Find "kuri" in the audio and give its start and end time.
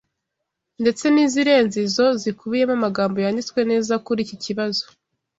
4.05-4.19